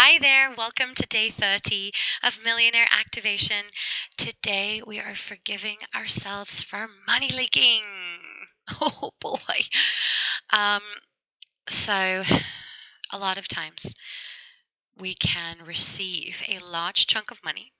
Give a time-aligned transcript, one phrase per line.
[0.00, 1.90] Hi there, welcome to day 30
[2.22, 3.64] of Millionaire Activation.
[4.16, 7.82] Today we are forgiving ourselves for money leaking.
[8.80, 9.58] Oh boy.
[10.50, 10.82] Um,
[11.68, 12.22] so,
[13.12, 13.92] a lot of times
[14.96, 17.72] we can receive a large chunk of money,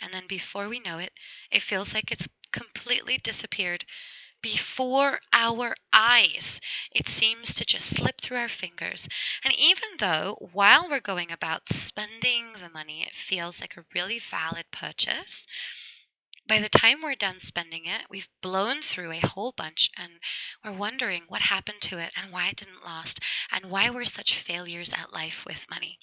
[0.00, 1.12] and then before we know it,
[1.52, 3.84] it feels like it's completely disappeared
[4.42, 6.60] before our eyes.
[6.90, 9.08] It seems to just slip through our fingers.
[9.44, 14.18] And even though while we're going about spending the money, it feels like a really
[14.18, 15.46] valid purchase,
[16.46, 20.12] by the time we're done spending it, we've blown through a whole bunch and
[20.64, 23.20] we're wondering what happened to it and why it didn't last
[23.52, 25.98] and why we're such failures at life with money.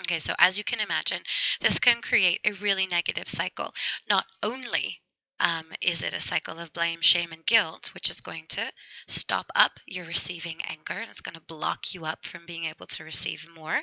[0.00, 1.22] Okay, so as you can imagine,
[1.60, 3.72] this can create a really negative cycle.
[4.10, 5.00] Not only
[5.40, 8.72] um, is it a cycle of blame, shame, and guilt, which is going to
[9.06, 12.86] stop up your receiving anger and it's going to block you up from being able
[12.86, 13.80] to receive more?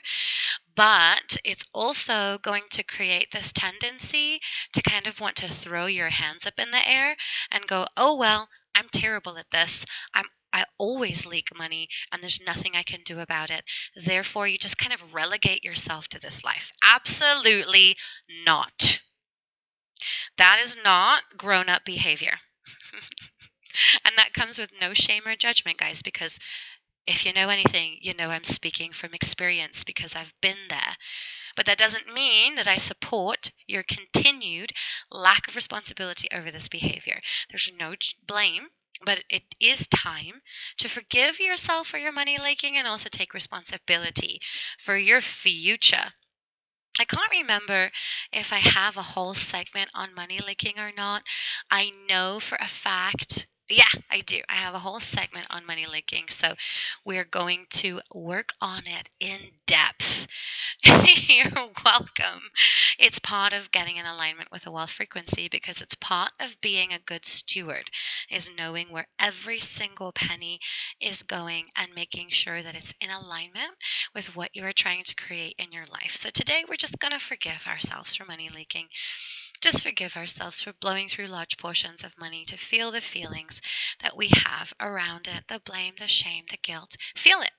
[0.76, 4.40] But it's also going to create this tendency
[4.74, 7.16] to kind of want to throw your hands up in the air
[7.52, 9.86] and go, oh, well, I'm terrible at this.
[10.14, 13.64] I'm I always leak money and there's nothing I can do about it.
[13.96, 16.72] Therefore, you just kind of relegate yourself to this life.
[16.84, 17.96] Absolutely
[18.46, 19.00] not.
[20.42, 22.42] That is not grown up behavior.
[24.06, 26.40] and that comes with no shame or judgment, guys, because
[27.08, 30.96] if you know anything, you know I'm speaking from experience because I've been there.
[31.56, 34.74] But that doesn't mean that I support your continued
[35.12, 37.22] lack of responsibility over this behavior.
[37.50, 37.96] There's no
[38.28, 38.70] blame,
[39.06, 40.42] but it is time
[40.78, 44.42] to forgive yourself for your money leaking and also take responsibility
[44.80, 46.14] for your future.
[47.00, 47.92] I can't remember
[48.32, 51.24] if I have a whole segment on money licking or not.
[51.70, 54.40] I know for a fact yeah, I do.
[54.50, 56.26] I have a whole segment on money leaking.
[56.30, 56.54] So
[57.06, 60.28] we're going to work on it in depth.
[60.84, 61.52] You're
[61.86, 62.42] welcome.
[63.00, 66.94] It's part of getting in alignment with a wealth frequency because it's part of being
[66.94, 67.90] a good steward
[68.30, 70.60] is knowing where every single penny
[71.00, 73.72] is going and making sure that it's in alignment
[74.16, 76.16] with what you are trying to create in your life.
[76.16, 78.88] So today we're just going to forgive ourselves for money leaking
[79.62, 83.62] just forgive ourselves for blowing through large portions of money to feel the feelings
[84.02, 86.98] that we have around it the blame, the shame, the guilt.
[87.16, 87.52] Feel it.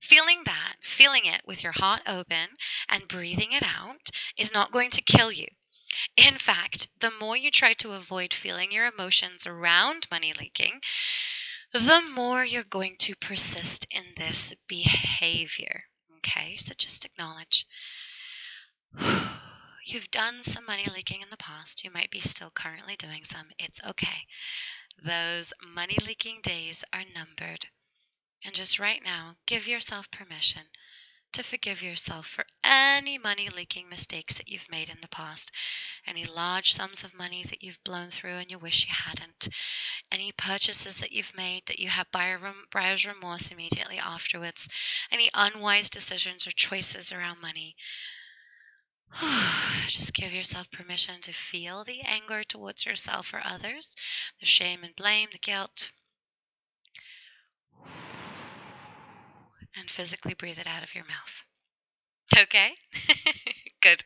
[0.00, 2.48] Feeling that, feeling it with your heart open
[2.88, 5.46] and breathing it out is not going to kill you.
[6.16, 10.80] In fact, the more you try to avoid feeling your emotions around money leaking,
[11.72, 15.84] the more you're going to persist in this behavior.
[16.18, 17.66] Okay, so just acknowledge.
[19.94, 21.84] You've done some money leaking in the past.
[21.84, 23.46] You might be still currently doing some.
[23.60, 24.26] It's okay.
[25.00, 27.68] Those money leaking days are numbered.
[28.44, 30.62] And just right now, give yourself permission
[31.34, 35.52] to forgive yourself for any money leaking mistakes that you've made in the past,
[36.08, 39.48] any large sums of money that you've blown through and you wish you hadn't,
[40.10, 44.68] any purchases that you've made that you have buyer's remorse immediately afterwards,
[45.12, 47.76] any unwise decisions or choices around money.
[49.88, 53.94] Just give yourself permission to feel the anger towards yourself or others,
[54.40, 55.90] the shame and blame, the guilt.
[59.76, 61.44] And physically breathe it out of your mouth.
[62.36, 62.74] Okay?
[63.80, 64.04] Good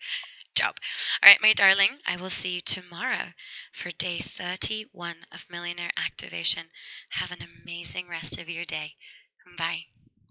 [0.54, 0.76] job.
[1.22, 3.32] All right, my darling, I will see you tomorrow
[3.72, 6.65] for day 31 of Millionaire Activation.
[7.10, 8.97] Have an amazing rest of your day.
[9.56, 9.84] Bye.